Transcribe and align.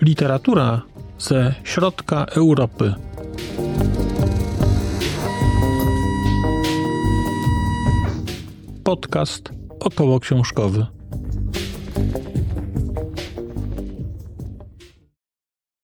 Literatura 0.00 0.82
ze 1.18 1.54
środka 1.64 2.24
Europy. 2.24 2.94
Podcast 8.84 9.52
około 9.80 10.20
książkowy. 10.20 10.86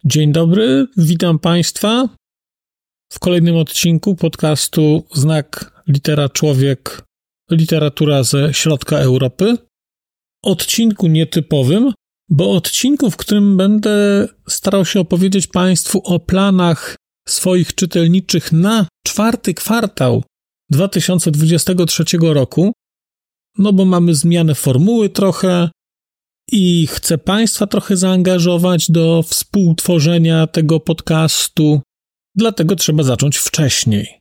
Dzień 0.04 0.32
dobry, 0.32 0.86
witam 0.96 1.38
Państwa 1.38 2.08
w 3.14 3.18
kolejnym 3.18 3.56
odcinku 3.56 4.14
podcastu 4.14 5.04
Znak 5.12 5.82
Litera 5.88 6.28
Człowiek 6.28 7.02
Literatura 7.50 8.22
ze 8.22 8.54
środka 8.54 8.98
Europy. 8.98 9.56
Odcinku 10.42 11.06
nietypowym, 11.06 11.92
bo 12.28 12.52
odcinku, 12.52 13.10
w 13.10 13.16
którym 13.16 13.56
będę 13.56 14.28
starał 14.48 14.84
się 14.84 15.00
opowiedzieć 15.00 15.46
Państwu 15.46 16.02
o 16.04 16.20
planach 16.20 16.96
swoich 17.28 17.74
czytelniczych 17.74 18.52
na 18.52 18.86
czwarty 19.06 19.54
kwartał 19.54 20.24
2023 20.70 22.04
roku, 22.20 22.72
no 23.58 23.72
bo 23.72 23.84
mamy 23.84 24.14
zmianę 24.14 24.54
formuły 24.54 25.08
trochę 25.08 25.70
i 26.52 26.86
chcę 26.86 27.18
Państwa 27.18 27.66
trochę 27.66 27.96
zaangażować 27.96 28.90
do 28.90 29.22
współtworzenia 29.22 30.46
tego 30.46 30.80
podcastu, 30.80 31.80
dlatego 32.34 32.76
trzeba 32.76 33.02
zacząć 33.02 33.36
wcześniej. 33.36 34.20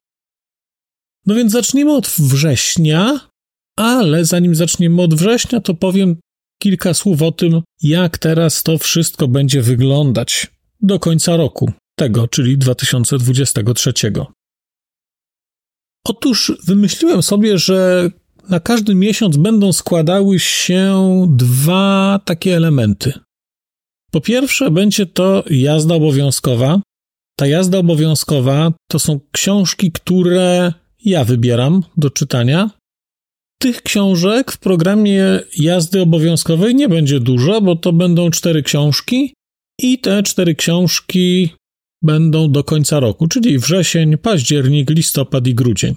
No 1.25 1.35
więc 1.35 1.51
zacznijmy 1.51 1.95
od 1.95 2.07
września, 2.07 3.19
ale 3.77 4.25
zanim 4.25 4.55
zaczniemy 4.55 5.01
od 5.01 5.13
września, 5.13 5.61
to 5.61 5.73
powiem 5.73 6.15
kilka 6.61 6.93
słów 6.93 7.21
o 7.21 7.31
tym, 7.31 7.61
jak 7.81 8.17
teraz 8.17 8.63
to 8.63 8.77
wszystko 8.77 9.27
będzie 9.27 9.61
wyglądać 9.61 10.47
do 10.81 10.99
końca 10.99 11.37
roku, 11.37 11.71
tego, 11.95 12.27
czyli 12.27 12.57
2023. 12.57 13.93
Otóż 16.05 16.51
wymyśliłem 16.65 17.23
sobie, 17.23 17.57
że 17.57 18.09
na 18.49 18.59
każdy 18.59 18.95
miesiąc 18.95 19.37
będą 19.37 19.73
składały 19.73 20.39
się 20.39 21.27
dwa 21.35 22.19
takie 22.25 22.55
elementy. 22.55 23.13
Po 24.11 24.21
pierwsze, 24.21 24.71
będzie 24.71 25.05
to 25.05 25.43
jazda 25.49 25.95
obowiązkowa. 25.95 26.81
Ta 27.43 27.47
jazda 27.47 27.77
obowiązkowa 27.77 28.73
to 28.91 28.99
są 28.99 29.19
książki, 29.31 29.91
które 29.91 30.73
ja 31.05 31.23
wybieram 31.23 31.83
do 31.97 32.09
czytania. 32.09 32.69
Tych 33.59 33.81
książek 33.81 34.51
w 34.51 34.57
programie 34.57 35.39
jazdy 35.57 36.01
obowiązkowej 36.01 36.75
nie 36.75 36.89
będzie 36.89 37.19
dużo, 37.19 37.61
bo 37.61 37.75
to 37.75 37.93
będą 37.93 38.29
cztery 38.29 38.63
książki 38.63 39.33
i 39.81 39.99
te 39.99 40.23
cztery 40.23 40.55
książki 40.55 41.49
będą 42.01 42.51
do 42.51 42.63
końca 42.63 42.99
roku, 42.99 43.27
czyli 43.27 43.59
wrzesień, 43.59 44.17
październik, 44.17 44.89
listopad 44.89 45.47
i 45.47 45.55
grudzień. 45.55 45.95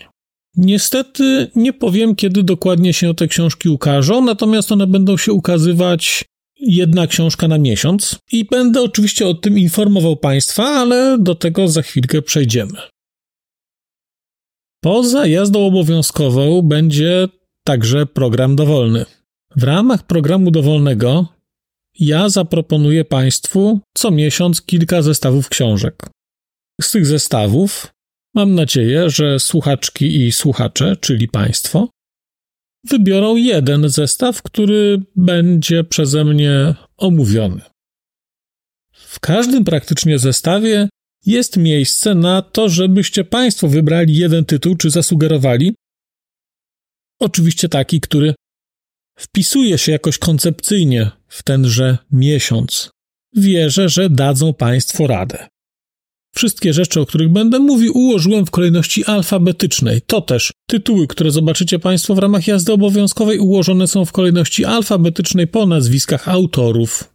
Niestety 0.56 1.50
nie 1.56 1.72
powiem, 1.72 2.14
kiedy 2.14 2.42
dokładnie 2.42 2.92
się 2.92 3.14
te 3.14 3.28
książki 3.28 3.68
ukażą, 3.68 4.24
natomiast 4.24 4.72
one 4.72 4.86
będą 4.86 5.16
się 5.16 5.32
ukazywać 5.32 6.24
jedna 6.58 7.06
książka 7.06 7.48
na 7.48 7.58
miesiąc 7.58 8.18
i 8.32 8.44
będę 8.44 8.82
oczywiście 8.82 9.28
o 9.28 9.34
tym 9.34 9.58
informował 9.58 10.16
Państwa, 10.16 10.64
ale 10.64 11.18
do 11.18 11.34
tego 11.34 11.68
za 11.68 11.82
chwilkę 11.82 12.22
przejdziemy. 12.22 12.78
Poza 14.80 15.26
jazdą 15.26 15.66
obowiązkową 15.66 16.62
będzie 16.62 17.28
także 17.64 18.06
program 18.06 18.56
dowolny. 18.56 19.04
W 19.56 19.62
ramach 19.62 20.06
programu 20.06 20.50
dowolnego 20.50 21.26
ja 21.98 22.28
zaproponuję 22.28 23.04
Państwu 23.04 23.80
co 23.94 24.10
miesiąc 24.10 24.62
kilka 24.62 25.02
zestawów 25.02 25.48
książek. 25.48 26.06
Z 26.82 26.90
tych 26.90 27.06
zestawów 27.06 27.92
mam 28.34 28.54
nadzieję, 28.54 29.10
że 29.10 29.40
słuchaczki 29.40 30.16
i 30.16 30.32
słuchacze, 30.32 30.96
czyli 31.00 31.28
Państwo, 31.28 31.88
wybiorą 32.90 33.36
jeden 33.36 33.88
zestaw, 33.88 34.42
który 34.42 35.02
będzie 35.16 35.84
przeze 35.84 36.24
mnie 36.24 36.74
omówiony. 36.96 37.60
W 38.92 39.20
każdym 39.20 39.64
praktycznie 39.64 40.18
zestawie 40.18 40.88
jest 41.26 41.56
miejsce 41.56 42.14
na 42.14 42.42
to, 42.42 42.68
żebyście 42.68 43.24
Państwo 43.24 43.68
wybrali 43.68 44.16
jeden 44.16 44.44
tytuł, 44.44 44.76
czy 44.76 44.90
zasugerowali. 44.90 45.74
Oczywiście 47.20 47.68
taki, 47.68 48.00
który 48.00 48.34
wpisuje 49.18 49.78
się 49.78 49.92
jakoś 49.92 50.18
koncepcyjnie 50.18 51.10
w 51.28 51.42
tenże 51.42 51.98
miesiąc. 52.12 52.90
Wierzę, 53.36 53.88
że 53.88 54.10
dadzą 54.10 54.54
Państwo 54.54 55.06
radę. 55.06 55.48
Wszystkie 56.36 56.72
rzeczy, 56.72 57.00
o 57.00 57.06
których 57.06 57.32
będę 57.32 57.58
mówił, 57.58 57.92
ułożyłem 57.94 58.46
w 58.46 58.50
kolejności 58.50 59.04
alfabetycznej. 59.04 60.02
To 60.02 60.20
też 60.20 60.52
tytuły, 60.68 61.06
które 61.06 61.30
zobaczycie 61.30 61.78
Państwo 61.78 62.14
w 62.14 62.18
ramach 62.18 62.46
jazdy 62.46 62.72
obowiązkowej, 62.72 63.38
ułożone 63.38 63.86
są 63.86 64.04
w 64.04 64.12
kolejności 64.12 64.64
alfabetycznej 64.64 65.46
po 65.46 65.66
nazwiskach 65.66 66.28
autorów. 66.28 67.14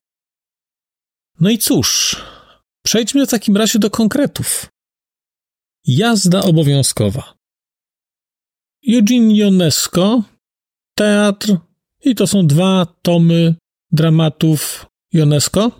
No 1.39 1.49
i 1.49 1.57
cóż, 1.57 2.15
przejdźmy 2.85 3.27
w 3.27 3.29
takim 3.29 3.57
razie 3.57 3.79
do 3.79 3.89
konkretów. 3.89 4.69
Jazda 5.87 6.41
obowiązkowa. 6.41 7.33
Eugene 8.93 9.33
Ionesco, 9.33 10.23
teatr, 10.95 11.57
i 12.05 12.15
to 12.15 12.27
są 12.27 12.47
dwa 12.47 12.85
tomy 13.01 13.55
dramatów 13.91 14.85
Ionesco. 15.13 15.71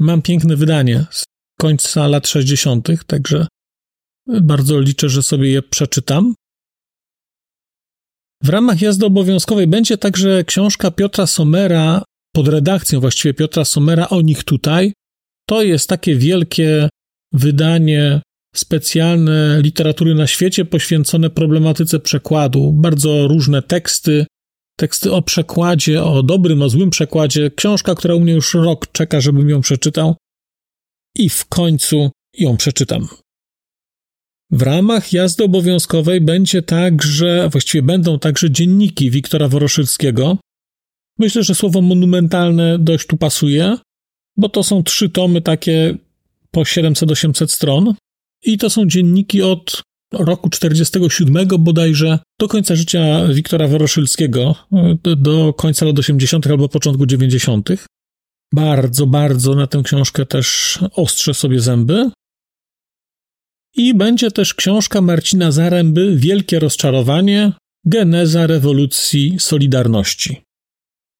Mam 0.00 0.22
piękne 0.22 0.56
wydanie 0.56 1.06
z 1.10 1.24
końca 1.60 2.08
lat 2.08 2.28
60., 2.28 2.88
także 3.06 3.46
bardzo 4.26 4.80
liczę, 4.80 5.08
że 5.08 5.22
sobie 5.22 5.50
je 5.50 5.62
przeczytam. 5.62 6.34
W 8.42 8.48
ramach 8.48 8.82
jazdy 8.82 9.06
obowiązkowej 9.06 9.66
będzie 9.66 9.98
także 9.98 10.44
książka 10.44 10.90
Piotra 10.90 11.26
Somera, 11.26 12.02
pod 12.34 12.48
redakcją 12.48 13.00
właściwie 13.00 13.34
Piotra 13.34 13.64
Somera, 13.64 14.08
o 14.08 14.20
nich 14.20 14.44
tutaj. 14.44 14.92
To 15.48 15.62
jest 15.62 15.88
takie 15.88 16.16
wielkie 16.16 16.88
wydanie 17.32 18.20
specjalne 18.54 19.62
literatury 19.62 20.14
na 20.14 20.26
świecie 20.26 20.64
poświęcone 20.64 21.30
problematyce 21.30 22.00
przekładu. 22.00 22.72
Bardzo 22.72 23.28
różne 23.28 23.62
teksty, 23.62 24.26
teksty 24.78 25.12
o 25.12 25.22
przekładzie, 25.22 26.04
o 26.04 26.22
dobrym, 26.22 26.62
o 26.62 26.68
złym 26.68 26.90
przekładzie. 26.90 27.50
Książka, 27.50 27.94
która 27.94 28.14
u 28.14 28.20
mnie 28.20 28.32
już 28.32 28.54
rok 28.54 28.92
czeka, 28.92 29.20
żebym 29.20 29.48
ją 29.48 29.60
przeczytał 29.60 30.16
i 31.18 31.28
w 31.28 31.46
końcu 31.46 32.10
ją 32.38 32.56
przeczytam. 32.56 33.08
W 34.50 34.62
ramach 34.62 35.12
jazdy 35.12 35.44
obowiązkowej 35.44 36.20
będzie 36.20 36.62
także, 36.62 37.48
właściwie 37.52 37.82
będą 37.82 38.18
także 38.18 38.50
dzienniki 38.50 39.10
Wiktora 39.10 39.48
Woroszyckiego. 39.48 40.38
Myślę, 41.18 41.42
że 41.42 41.54
słowo 41.54 41.80
monumentalne 41.80 42.78
dość 42.78 43.06
tu 43.06 43.16
pasuje, 43.16 43.76
bo 44.36 44.48
to 44.48 44.62
są 44.62 44.82
trzy 44.82 45.08
tomy 45.08 45.42
takie 45.42 45.94
po 46.50 46.60
700-800 46.60 47.48
stron 47.48 47.94
i 48.44 48.58
to 48.58 48.70
są 48.70 48.86
dzienniki 48.86 49.42
od 49.42 49.82
roku 50.12 50.50
47 50.50 51.48
bodajże 51.58 52.18
do 52.40 52.48
końca 52.48 52.76
życia 52.76 53.28
Wiktora 53.28 53.68
Woroszylskiego, 53.68 54.54
do 55.16 55.52
końca 55.52 55.86
lat 55.86 55.98
80. 55.98 56.46
albo 56.46 56.68
początku 56.68 57.06
90. 57.06 57.68
Bardzo, 58.52 59.06
bardzo 59.06 59.54
na 59.54 59.66
tę 59.66 59.82
książkę 59.84 60.26
też 60.26 60.78
ostrzę 60.92 61.34
sobie 61.34 61.60
zęby. 61.60 62.10
I 63.76 63.94
będzie 63.94 64.30
też 64.30 64.54
książka 64.54 65.00
Marcina 65.00 65.52
Zaręby 65.52 66.16
Wielkie 66.16 66.58
rozczarowanie 66.58 67.52
Geneza 67.84 68.46
rewolucji 68.46 69.36
Solidarności. 69.38 70.42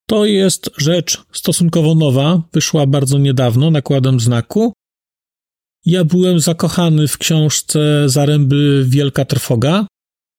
To 0.08 0.24
jest 0.24 0.70
rzecz 0.78 1.24
stosunkowo 1.32 1.94
nowa, 1.94 2.42
wyszła 2.52 2.86
bardzo 2.86 3.18
niedawno 3.18 3.70
nakładem 3.70 4.20
znaku. 4.20 4.72
Ja 5.84 6.04
byłem 6.04 6.40
zakochany 6.40 7.08
w 7.08 7.18
książce 7.18 8.08
Zaręby 8.08 8.84
Wielka 8.88 9.24
Trwoga. 9.24 9.86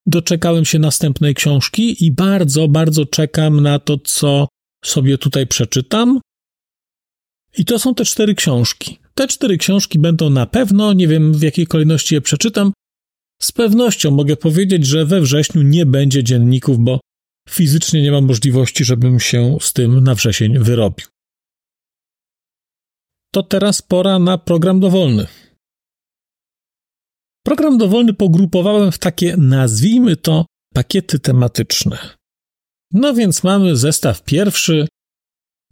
Doczekałem 0.05 0.65
się 0.65 0.79
następnej 0.79 1.35
książki 1.35 2.05
i 2.05 2.11
bardzo, 2.11 2.67
bardzo 2.67 3.05
czekam 3.05 3.61
na 3.61 3.79
to, 3.79 3.97
co 3.97 4.47
sobie 4.85 5.17
tutaj 5.17 5.47
przeczytam. 5.47 6.19
I 7.57 7.65
to 7.65 7.79
są 7.79 7.95
te 7.95 8.05
cztery 8.05 8.35
książki. 8.35 8.99
Te 9.13 9.27
cztery 9.27 9.57
książki 9.57 9.99
będą 9.99 10.29
na 10.29 10.45
pewno, 10.45 10.93
nie 10.93 11.07
wiem 11.07 11.33
w 11.33 11.41
jakiej 11.41 11.67
kolejności 11.67 12.15
je 12.15 12.21
przeczytam. 12.21 12.73
Z 13.41 13.51
pewnością 13.51 14.11
mogę 14.11 14.35
powiedzieć, 14.35 14.85
że 14.85 15.05
we 15.05 15.21
wrześniu 15.21 15.61
nie 15.61 15.85
będzie 15.85 16.23
dzienników, 16.23 16.79
bo 16.79 16.99
fizycznie 17.49 18.01
nie 18.01 18.11
mam 18.11 18.25
możliwości, 18.25 18.85
żebym 18.85 19.19
się 19.19 19.57
z 19.61 19.73
tym 19.73 20.03
na 20.03 20.15
wrzesień 20.15 20.59
wyrobił. 20.59 21.07
To 23.33 23.43
teraz 23.43 23.81
pora 23.81 24.19
na 24.19 24.37
program 24.37 24.79
dowolny. 24.79 25.27
Program 27.45 27.77
dowolny 27.77 28.13
pogrupowałem 28.13 28.91
w 28.91 28.97
takie, 28.97 29.37
nazwijmy 29.37 30.15
to, 30.15 30.45
pakiety 30.73 31.19
tematyczne. 31.19 31.97
No 32.91 33.13
więc 33.13 33.43
mamy 33.43 33.75
zestaw 33.75 34.23
pierwszy, 34.23 34.87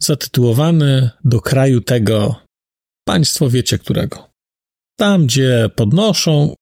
zatytułowany 0.02 1.10
Do 1.24 1.40
kraju 1.40 1.80
tego, 1.80 2.42
państwo 3.08 3.50
wiecie 3.50 3.78
którego. 3.78 4.30
Tam, 4.98 5.26
gdzie 5.26 5.70
podnoszą. 5.76 6.54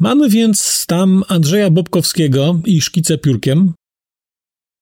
Mamy 0.00 0.28
więc 0.28 0.86
tam 0.86 1.24
Andrzeja 1.28 1.70
Bobkowskiego 1.70 2.60
i 2.64 2.80
Szkice 2.80 3.18
piórkiem. 3.18 3.74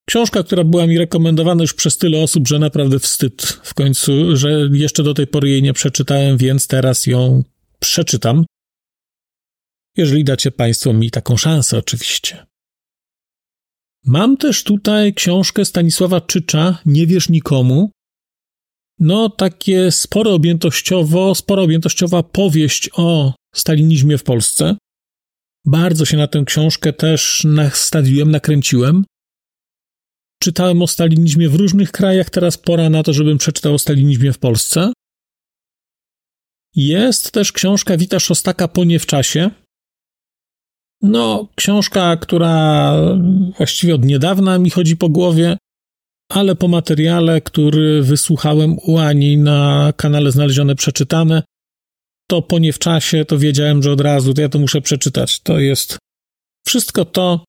Książka, 0.09 0.43
która 0.43 0.65
była 0.65 0.87
mi 0.87 0.99
rekomendowana 0.99 1.63
już 1.63 1.75
przez 1.75 1.99
tyle 1.99 2.23
osób, 2.23 2.49
że 2.49 2.59
naprawdę 2.59 2.99
wstyd 2.99 3.43
w 3.43 3.75
końcu, 3.75 4.37
że 4.37 4.69
jeszcze 4.73 5.03
do 5.03 5.15
tej 5.15 5.27
pory 5.27 5.51
jej 5.51 5.63
nie 5.63 5.73
przeczytałem, 5.73 6.37
więc 6.37 6.67
teraz 6.67 7.07
ją 7.07 7.45
przeczytam. 7.81 8.45
Jeżeli 9.97 10.25
dacie 10.25 10.51
Państwo 10.51 10.93
mi 10.93 11.11
taką 11.11 11.37
szansę, 11.37 11.79
oczywiście. 11.79 12.47
Mam 14.07 14.37
też 14.37 14.65
tutaj 14.65 15.15
książkę 15.15 15.65
Stanisława 15.65 16.21
Czycza, 16.21 16.79
Nie 16.87 17.07
wierz 17.07 17.29
nikomu. 17.29 17.91
No, 18.99 19.31
takie 19.31 19.91
sporo 19.91 20.35
objętościowo, 20.35 21.35
sporo 21.35 21.63
objętościowa 21.63 22.23
powieść 22.23 22.91
o 22.93 23.35
stalinizmie 23.55 24.19
w 24.19 24.23
Polsce. 24.23 24.77
Bardzo 25.67 26.05
się 26.05 26.17
na 26.17 26.29
tę 26.29 26.45
książkę 26.47 26.93
też 26.93 27.45
nastawiłem, 27.45 28.31
nakręciłem. 28.31 29.05
Czytałem 30.43 30.83
o 30.83 30.87
stalinizmie 30.87 31.49
w 31.49 31.55
różnych 31.55 31.93
krajach, 31.93 32.31
teraz 32.31 32.59
pora 32.59 32.91
na 32.91 33.03
to, 33.03 33.13
żebym 33.13 33.39
przeczytał 33.39 33.75
o 33.75 33.79
stalinizmie 33.79 34.33
w 34.33 34.39
Polsce. 34.39 34.93
Jest 36.75 37.31
też 37.31 37.53
książka 37.53 37.97
Wita 37.97 38.21
Szostaka 38.21 38.69
Po 38.69 38.83
w 39.01 39.07
czasie. 39.07 39.51
No, 41.05 41.49
książka, 41.55 42.17
która 42.17 42.95
właściwie 43.57 43.95
od 43.95 44.05
niedawna 44.05 44.59
mi 44.59 44.71
chodzi 44.71 44.97
po 44.97 45.09
głowie, 45.09 45.57
ale 46.29 46.57
po 46.57 46.69
materiale, 46.69 47.41
który 47.41 48.03
wysłuchałem 48.03 48.79
u 48.79 48.99
Ani 48.99 49.39
na 49.39 49.93
kanale 49.97 50.33
Znalezione 50.33 50.75
Przeczytane, 50.75 51.43
to 52.31 52.43
po 52.43 52.59
nie 52.59 52.73
w 52.73 52.79
czasie, 52.79 53.25
to 53.25 53.39
wiedziałem, 53.39 53.83
że 53.83 53.93
od 53.93 54.01
razu 54.01 54.35
to 54.35 54.41
ja 54.41 54.49
to 54.49 54.59
muszę 54.59 54.81
przeczytać. 54.81 55.41
To 55.41 55.59
jest 55.59 55.99
wszystko 56.67 57.05
to, 57.05 57.45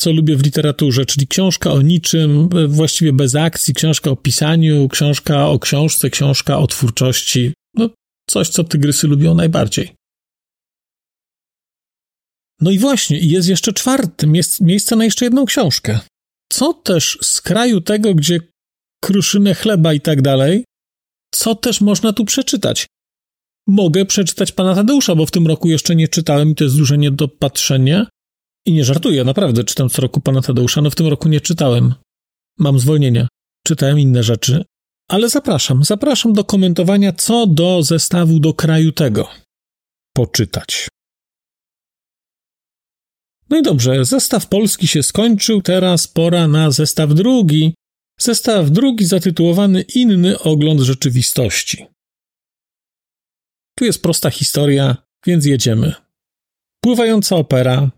co 0.00 0.12
lubię 0.12 0.36
w 0.36 0.44
literaturze, 0.44 1.06
czyli 1.06 1.26
książka 1.26 1.72
o 1.72 1.82
niczym, 1.82 2.48
właściwie 2.68 3.12
bez 3.12 3.34
akcji, 3.34 3.74
książka 3.74 4.10
o 4.10 4.16
pisaniu, 4.16 4.88
książka 4.88 5.48
o 5.48 5.58
książce, 5.58 6.10
książka 6.10 6.58
o 6.58 6.66
twórczości. 6.66 7.52
No, 7.74 7.90
coś, 8.30 8.48
co 8.48 8.64
tygrysy 8.64 9.06
lubią 9.06 9.34
najbardziej. 9.34 9.99
No 12.60 12.70
i 12.70 12.78
właśnie, 12.78 13.18
jest 13.18 13.48
jeszcze 13.48 13.72
czwartym, 13.72 14.34
jest 14.34 14.60
miejsce 14.60 14.96
na 14.96 15.04
jeszcze 15.04 15.24
jedną 15.24 15.44
książkę. 15.44 16.00
Co 16.52 16.72
też 16.74 17.18
z 17.22 17.40
kraju 17.40 17.80
tego, 17.80 18.14
gdzie 18.14 18.40
kruszynę 19.00 19.54
chleba 19.54 19.94
i 19.94 20.00
tak 20.00 20.22
dalej, 20.22 20.64
co 21.34 21.54
też 21.54 21.80
można 21.80 22.12
tu 22.12 22.24
przeczytać? 22.24 22.86
Mogę 23.66 24.04
przeczytać 24.04 24.52
pana 24.52 24.74
Tadeusza, 24.74 25.14
bo 25.14 25.26
w 25.26 25.30
tym 25.30 25.46
roku 25.46 25.68
jeszcze 25.68 25.96
nie 25.96 26.08
czytałem 26.08 26.50
i 26.50 26.54
to 26.54 26.64
jest 26.64 26.76
duże 26.76 26.98
niedopatrzenie. 26.98 28.06
I 28.66 28.72
nie 28.72 28.84
żartuję, 28.84 29.24
naprawdę 29.24 29.64
czytam 29.64 29.88
co 29.88 30.02
roku 30.02 30.20
pana 30.20 30.42
Tadeusza, 30.42 30.82
no 30.82 30.90
w 30.90 30.94
tym 30.94 31.06
roku 31.06 31.28
nie 31.28 31.40
czytałem. 31.40 31.94
Mam 32.58 32.78
zwolnienie. 32.78 33.28
Czytałem 33.66 33.98
inne 33.98 34.22
rzeczy. 34.22 34.64
Ale 35.08 35.28
zapraszam, 35.28 35.84
zapraszam 35.84 36.32
do 36.32 36.44
komentowania, 36.44 37.12
co 37.12 37.46
do 37.46 37.82
zestawu 37.82 38.40
do 38.40 38.54
kraju 38.54 38.92
tego 38.92 39.28
poczytać. 40.16 40.88
No 43.50 43.58
i 43.58 43.62
dobrze, 43.62 44.04
zestaw 44.04 44.46
polski 44.46 44.88
się 44.88 45.02
skończył, 45.02 45.62
teraz 45.62 46.08
pora 46.08 46.48
na 46.48 46.70
zestaw 46.70 47.14
drugi. 47.14 47.74
Zestaw 48.20 48.70
drugi 48.70 49.04
zatytułowany 49.04 49.82
Inny 49.82 50.38
ogląd 50.38 50.80
rzeczywistości. 50.80 51.86
Tu 53.78 53.84
jest 53.84 54.02
prosta 54.02 54.30
historia, 54.30 54.96
więc 55.26 55.46
jedziemy. 55.46 55.94
Pływająca 56.84 57.36
opera 57.36 57.90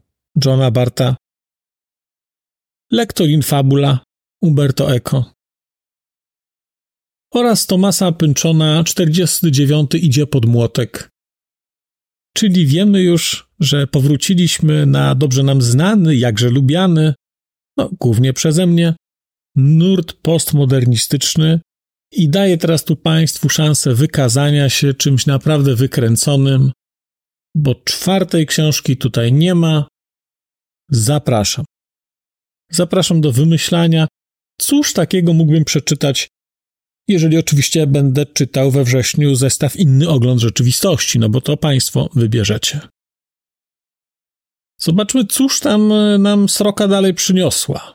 Johna 0.45 0.71
Barta. 0.71 1.17
Lektor 2.91 3.29
in 3.29 3.43
fabula 3.43 4.05
Umberto 4.43 4.95
Eco. 4.95 5.33
Oraz 7.35 7.67
Tomasa 7.67 8.13
Pynczona 8.13 8.85
49 8.85 9.95
idzie 9.95 10.27
pod 10.27 10.45
młotek. 10.47 11.12
Czyli 12.37 12.67
wiemy 12.67 13.03
już, 13.03 13.49
że 13.61 13.87
powróciliśmy 13.87 14.87
na 14.87 15.15
dobrze 15.15 15.43
nam 15.43 15.63
znany, 15.63 16.17
jakże 16.17 16.51
lubiany, 16.51 17.15
no 17.77 17.91
głównie 18.01 18.33
przeze 18.33 18.67
mnie, 18.67 18.95
nurt 19.57 20.13
postmodernistyczny 20.13 21.61
i 22.13 22.29
daję 22.29 22.59
teraz 22.59 22.85
tu 22.85 22.97
Państwu 22.97 23.49
szansę 23.49 23.95
wykazania 23.95 24.69
się 24.69 24.95
czymś 24.95 25.27
naprawdę 25.27 25.75
wykręconym, 25.75 26.73
bo 27.57 27.75
czwartej 27.75 28.47
książki 28.47 28.97
tutaj 28.97 29.33
nie 29.33 29.55
ma. 29.55 29.89
Zapraszam. 30.91 31.65
Zapraszam 32.71 33.21
do 33.21 33.33
wymyślania, 33.33 34.09
cóż 34.61 34.93
takiego 34.93 35.33
mógłbym 35.33 35.65
przeczytać 35.65 36.29
jeżeli 37.09 37.39
oczywiście 37.39 37.87
będę 37.87 38.27
czytał 38.27 38.71
we 38.71 38.85
wrześniu 38.85 39.35
zestaw 39.35 39.77
Inny 39.77 40.09
Ogląd 40.09 40.41
Rzeczywistości, 40.41 41.19
no 41.19 41.29
bo 41.29 41.41
to 41.41 41.57
Państwo 41.57 42.09
wybierzecie. 42.15 42.81
Zobaczmy, 44.81 45.25
cóż 45.25 45.61
tam 45.61 45.93
e, 45.93 46.19
nam 46.19 46.49
sroka 46.49 46.89
dalej 46.89 47.15
przyniosła. 47.15 47.95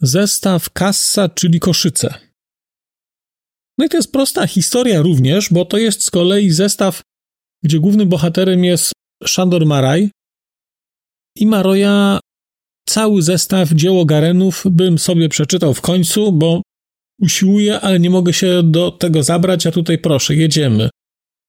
Zestaw 0.00 0.70
Kassa, 0.70 1.28
czyli 1.28 1.60
Koszyce. 1.60 2.14
No 3.78 3.84
i 3.84 3.88
to 3.88 3.96
jest 3.96 4.12
prosta 4.12 4.46
historia 4.46 5.02
również, 5.02 5.48
bo 5.50 5.64
to 5.64 5.78
jest 5.78 6.04
z 6.04 6.10
kolei 6.10 6.50
zestaw, 6.50 7.02
gdzie 7.64 7.80
głównym 7.80 8.08
bohaterem 8.08 8.64
jest 8.64 8.92
Szandor 9.24 9.66
Maraj. 9.66 10.10
I 11.36 11.46
Maroja 11.46 12.20
cały 12.88 13.22
zestaw 13.22 13.68
dzieło 13.68 14.04
Garenów 14.04 14.64
bym 14.70 14.98
sobie 14.98 15.28
przeczytał 15.28 15.74
w 15.74 15.80
końcu, 15.80 16.32
bo 16.32 16.62
Usiłuję, 17.22 17.80
ale 17.80 18.00
nie 18.00 18.10
mogę 18.10 18.32
się 18.32 18.62
do 18.62 18.90
tego 18.90 19.22
zabrać, 19.22 19.66
a 19.66 19.72
tutaj 19.72 19.98
proszę, 19.98 20.34
jedziemy. 20.34 20.90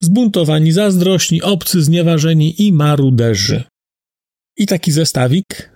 Zbuntowani, 0.01 0.71
zazdrośni, 0.71 1.41
obcy, 1.41 1.83
znieważeni 1.83 2.61
i 2.61 2.73
maruderzy. 2.73 3.63
I 4.57 4.65
taki 4.65 4.91
zestawik, 4.91 5.71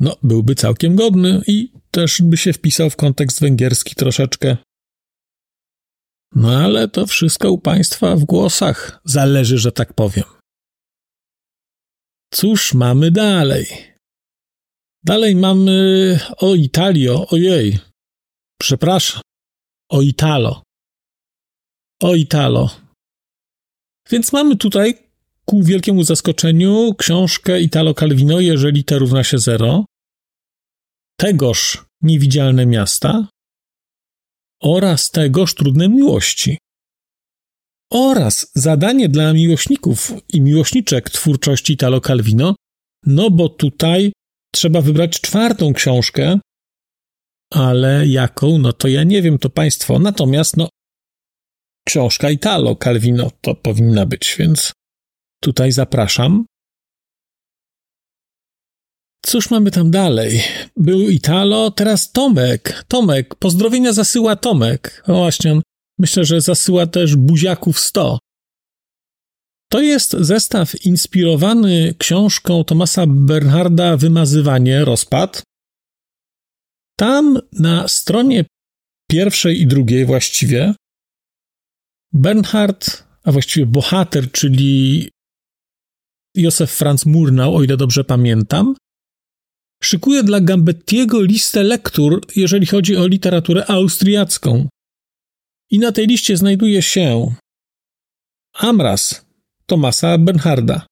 no, 0.00 0.16
byłby 0.22 0.54
całkiem 0.54 0.96
godny 0.96 1.42
i 1.46 1.72
też 1.90 2.22
by 2.22 2.36
się 2.36 2.52
wpisał 2.52 2.90
w 2.90 2.96
kontekst 2.96 3.40
węgierski 3.40 3.94
troszeczkę. 3.94 4.56
No 6.34 6.58
ale 6.58 6.88
to 6.88 7.06
wszystko 7.06 7.52
u 7.52 7.58
państwa 7.58 8.16
w 8.16 8.24
głosach 8.24 9.00
zależy, 9.04 9.58
że 9.58 9.72
tak 9.72 9.92
powiem. 9.94 10.24
Cóż 12.34 12.74
mamy 12.74 13.10
dalej? 13.10 13.66
Dalej 15.04 15.36
mamy 15.36 16.18
o 16.38 16.54
Italio, 16.54 17.26
ojej. 17.28 17.78
Przepraszam. 18.60 19.27
O 19.90 20.02
Italo. 20.02 20.62
O 22.02 22.14
Italo. 22.14 22.70
Więc 24.10 24.32
mamy 24.32 24.56
tutaj 24.56 24.94
ku 25.44 25.62
wielkiemu 25.62 26.02
zaskoczeniu 26.02 26.94
książkę 26.98 27.60
Italo 27.60 27.94
Calvino, 27.94 28.40
jeżeli 28.40 28.84
T 28.84 28.98
równa 28.98 29.24
się 29.24 29.38
zero, 29.38 29.84
tegoż 31.20 31.84
niewidzialne 32.02 32.66
miasta 32.66 33.28
oraz 34.62 35.10
tegoż 35.10 35.54
trudne 35.54 35.88
miłości. 35.88 36.58
Oraz 37.92 38.50
zadanie 38.54 39.08
dla 39.08 39.32
miłośników 39.32 40.12
i 40.32 40.40
miłośniczek 40.40 41.10
twórczości 41.10 41.72
Italo 41.72 42.00
Calvino, 42.00 42.54
no 43.06 43.30
bo 43.30 43.48
tutaj 43.48 44.12
trzeba 44.54 44.80
wybrać 44.80 45.20
czwartą 45.20 45.72
książkę, 45.72 46.40
ale 47.50 48.06
jaką, 48.06 48.58
no 48.58 48.72
to 48.72 48.88
ja 48.88 49.04
nie 49.04 49.22
wiem, 49.22 49.38
to 49.38 49.50
państwo. 49.50 49.98
Natomiast, 49.98 50.56
no, 50.56 50.68
książka 51.86 52.30
Italo 52.30 52.76
Calvino 52.76 53.30
to 53.40 53.54
powinna 53.54 54.06
być, 54.06 54.36
więc 54.38 54.72
tutaj 55.42 55.72
zapraszam. 55.72 56.44
Cóż 59.26 59.50
mamy 59.50 59.70
tam 59.70 59.90
dalej? 59.90 60.42
Był 60.76 61.00
Italo, 61.00 61.70
teraz 61.70 62.12
Tomek. 62.12 62.84
Tomek, 62.88 63.34
pozdrowienia 63.34 63.92
zasyła 63.92 64.36
Tomek. 64.36 65.02
O 65.06 65.14
właśnie, 65.14 65.52
on 65.52 65.62
myślę, 65.98 66.24
że 66.24 66.40
zasyła 66.40 66.86
też 66.86 67.16
buziaków 67.16 67.78
100. 67.78 68.18
To 69.70 69.80
jest 69.80 70.12
zestaw 70.12 70.84
inspirowany 70.84 71.94
książką 71.98 72.64
Tomasa 72.64 73.04
Bernharda 73.06 73.96
Wymazywanie, 73.96 74.84
rozpad. 74.84 75.42
Tam 76.98 77.38
na 77.52 77.88
stronie 77.88 78.44
pierwszej 79.10 79.60
i 79.60 79.66
drugiej 79.66 80.06
właściwie 80.06 80.74
Bernhard, 82.12 83.04
a 83.24 83.32
właściwie 83.32 83.66
bohater, 83.66 84.32
czyli 84.32 85.08
Józef 86.34 86.70
Franz 86.70 87.06
Murnau, 87.06 87.56
o 87.56 87.62
ile 87.62 87.76
dobrze 87.76 88.04
pamiętam, 88.04 88.74
szykuje 89.82 90.22
dla 90.22 90.40
Gambettiego 90.40 91.22
listę 91.22 91.62
lektur, 91.62 92.26
jeżeli 92.36 92.66
chodzi 92.66 92.96
o 92.96 93.06
literaturę 93.06 93.70
austriacką. 93.70 94.68
I 95.70 95.78
na 95.78 95.92
tej 95.92 96.06
liście 96.06 96.36
znajduje 96.36 96.82
się 96.82 97.34
Amras 98.54 99.26
Tomasa 99.66 100.18
Bernharda. 100.18 100.86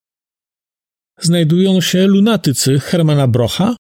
Znajdują 1.20 1.80
się 1.80 2.06
Lunatycy 2.06 2.80
Hermana 2.80 3.28
Brocha 3.28 3.76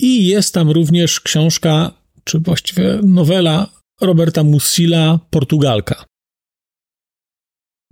i 0.00 0.26
jest 0.26 0.54
tam 0.54 0.70
również 0.70 1.20
książka, 1.20 1.90
czy 2.24 2.38
właściwie 2.38 3.00
nowela 3.02 3.70
Roberta 4.00 4.44
Musila 4.44 5.20
Portugalka. 5.30 6.04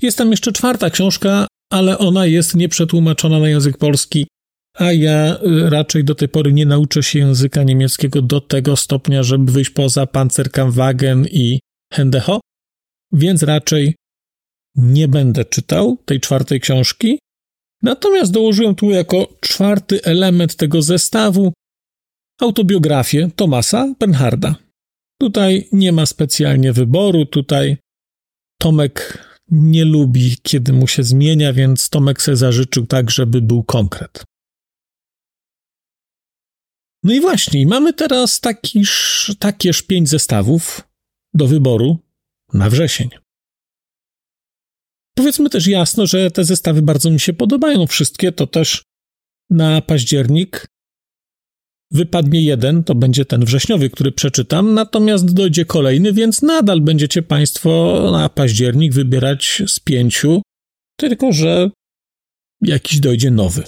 Jest 0.03 0.19
tam 0.19 0.31
jeszcze 0.31 0.53
czwarta 0.53 0.91
książka, 0.91 1.47
ale 1.73 1.99
ona 1.99 2.27
jest 2.27 2.55
nieprzetłumaczona 2.55 3.39
na 3.39 3.49
język 3.49 3.79
polski, 3.79 4.27
a 4.75 4.93
ja 4.93 5.39
y, 5.43 5.71
raczej 5.71 6.05
do 6.05 6.15
tej 6.15 6.29
pory 6.29 6.53
nie 6.53 6.67
nauczę 6.67 7.03
się 7.03 7.19
języka 7.19 7.63
niemieckiego 7.63 8.23
do 8.23 8.41
tego 8.41 8.77
stopnia, 8.77 9.23
żeby 9.23 9.53
wyjść 9.53 9.71
poza 9.71 10.07
Panzerkampfwagen 10.07 11.27
i 11.31 11.61
Hendeho, 11.93 12.41
więc 13.13 13.43
raczej 13.43 13.95
nie 14.77 15.09
będę 15.09 15.45
czytał 15.45 15.99
tej 16.05 16.21
czwartej 16.21 16.61
książki. 16.61 17.19
Natomiast 17.83 18.33
dołożyłem 18.33 18.75
tu 18.75 18.91
jako 18.91 19.29
czwarty 19.41 20.05
element 20.05 20.57
tego 20.57 20.83
zestawu 20.83 21.53
autobiografię 22.41 23.31
Tomasa 23.37 23.95
Bernharda. 23.99 24.55
Tutaj 25.21 25.69
nie 25.73 25.93
ma 25.93 26.07
specjalnie 26.07 26.73
wyboru, 26.73 27.27
tutaj 27.27 27.77
Tomek 28.61 29.19
nie 29.51 29.85
lubi, 29.85 30.37
kiedy 30.43 30.73
mu 30.73 30.87
się 30.87 31.03
zmienia, 31.03 31.53
więc 31.53 31.89
Tomek 31.89 32.23
sobie 32.23 32.37
zażyczył 32.37 32.87
tak, 32.87 33.11
żeby 33.11 33.43
był 33.43 33.65
konkret. 33.65 34.25
No 37.05 37.13
i 37.15 37.21
właśnie, 37.21 37.67
mamy 37.67 37.93
teraz 37.93 38.41
takiż, 38.41 39.33
takież 39.39 39.83
pięć 39.83 40.09
zestawów 40.09 40.89
do 41.35 41.47
wyboru 41.47 41.99
na 42.53 42.71
wrzesień. 42.71 43.09
Powiedzmy 45.15 45.51
też 45.51 45.67
jasno, 45.67 46.07
że 46.07 46.31
te 46.31 46.45
zestawy 46.45 46.83
bardzo 46.83 47.11
mi 47.11 47.21
się 47.21 47.33
podobają. 47.33 47.87
Wszystkie 47.87 48.33
to 48.33 48.47
też 48.47 48.83
na 49.51 49.81
październik 49.83 50.67
wypadnie 51.93 52.43
jeden, 52.43 52.85
to 52.85 52.95
będzie 52.95 53.25
ten 53.25 53.45
wrześniowy, 53.45 53.91
który 53.91 54.13
przeczytam, 54.13 54.75
natomiast 54.75 55.33
dojdzie 55.33 55.65
kolejny, 55.65 56.13
więc 56.13 56.43
nadal 56.43 56.81
będziecie 56.81 57.23
Państwo 57.23 58.09
na 58.13 58.29
październik 58.29 58.93
wybierać 58.93 59.63
z 59.67 59.81
pięciu, 59.81 60.43
tylko 60.97 61.33
że 61.33 61.71
jakiś 62.63 63.01
dojdzie 63.01 63.31
nowy. 63.31 63.63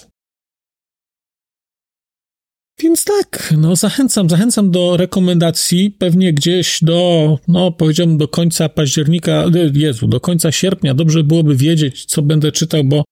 Więc 2.80 3.04
tak, 3.04 3.54
no 3.58 3.76
zachęcam, 3.76 4.30
zachęcam 4.30 4.70
do 4.70 4.96
rekomendacji, 4.96 5.90
pewnie 5.90 6.32
gdzieś 6.32 6.78
do, 6.82 7.38
no 7.48 7.72
powiedziałbym 7.72 8.18
do 8.18 8.28
końca 8.28 8.68
października, 8.68 9.44
Jezu, 9.74 10.06
do 10.06 10.20
końca 10.20 10.52
sierpnia, 10.52 10.94
dobrze 10.94 11.24
byłoby 11.24 11.56
wiedzieć, 11.56 12.04
co 12.04 12.22
będę 12.22 12.52
czytał, 12.52 12.84
bo 12.84 13.04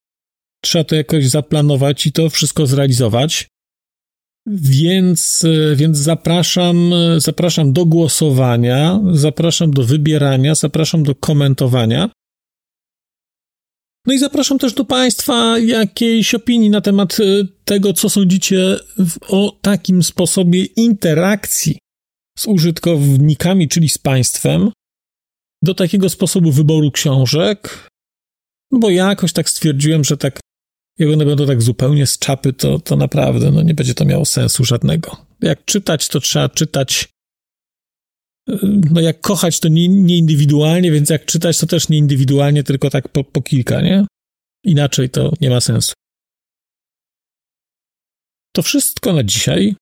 trzeba 0.64 0.84
to 0.84 0.94
jakoś 0.94 1.28
zaplanować 1.28 2.06
i 2.06 2.12
to 2.12 2.30
wszystko 2.30 2.66
zrealizować. 2.66 3.48
Więc, 4.46 5.46
więc 5.76 5.98
zapraszam, 5.98 6.90
zapraszam 7.16 7.72
do 7.72 7.86
głosowania, 7.86 9.00
zapraszam 9.12 9.70
do 9.70 9.84
wybierania, 9.84 10.54
zapraszam 10.54 11.02
do 11.02 11.14
komentowania. 11.14 12.10
No 14.06 14.14
i 14.14 14.18
zapraszam 14.18 14.58
też 14.58 14.74
do 14.74 14.84
Państwa 14.84 15.58
jakiejś 15.58 16.34
opinii 16.34 16.70
na 16.70 16.80
temat 16.80 17.20
y, 17.20 17.48
tego, 17.64 17.92
co 17.92 18.10
sądzicie 18.10 18.76
o 19.28 19.58
takim 19.62 20.02
sposobie 20.02 20.64
interakcji 20.64 21.78
z 22.38 22.46
użytkownikami, 22.46 23.68
czyli 23.68 23.88
z 23.88 23.98
Państwem, 23.98 24.70
do 25.62 25.74
takiego 25.74 26.08
sposobu 26.08 26.52
wyboru 26.52 26.90
książek, 26.90 27.88
no 28.70 28.78
bo 28.78 28.90
ja 28.90 29.08
jakoś 29.08 29.32
tak 29.32 29.50
stwierdziłem, 29.50 30.04
że 30.04 30.16
tak, 30.16 30.40
jak 31.02 31.14
one 31.14 31.24
będą 31.24 31.46
tak 31.46 31.62
zupełnie 31.62 32.06
z 32.06 32.18
czapy, 32.18 32.52
to, 32.52 32.78
to 32.78 32.96
naprawdę 32.96 33.50
no 33.50 33.62
nie 33.62 33.74
będzie 33.74 33.94
to 33.94 34.04
miało 34.04 34.24
sensu 34.24 34.64
żadnego. 34.64 35.16
Jak 35.40 35.64
czytać, 35.64 36.08
to 36.08 36.20
trzeba 36.20 36.48
czytać 36.48 37.08
no 38.90 39.00
jak 39.00 39.20
kochać, 39.20 39.60
to 39.60 39.68
nie, 39.68 39.88
nie, 39.88 40.18
indywidualnie, 40.18 40.92
więc 40.92 41.10
jak 41.10 41.24
czytać, 41.24 41.58
to 41.58 41.66
też 41.66 41.88
nie 41.88 41.98
indywidualnie, 41.98 42.64
tylko 42.64 42.90
tak 42.90 43.08
po, 43.08 43.24
po 43.24 43.42
kilka, 43.42 43.80
nie? 43.80 44.06
Inaczej 44.64 45.10
to 45.10 45.32
nie 45.40 45.50
ma 45.50 45.60
sensu. 45.60 45.92
To 48.54 48.62
wszystko 48.62 49.12
na 49.12 49.24
dzisiaj. 49.24 49.76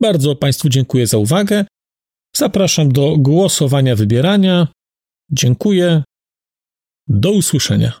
Bardzo 0.00 0.36
Państwu 0.36 0.68
dziękuję 0.68 1.06
za 1.06 1.18
uwagę. 1.18 1.64
Zapraszam 2.36 2.92
do 2.92 3.16
głosowania, 3.18 3.96
wybierania. 3.96 4.68
Dziękuję. 5.30 6.04
Do 7.08 7.30
usłyszenia. 7.32 8.00